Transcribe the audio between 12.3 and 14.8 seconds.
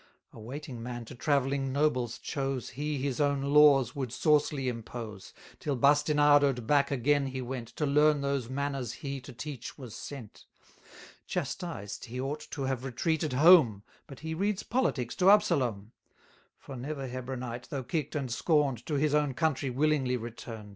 to have retreated home, But he reads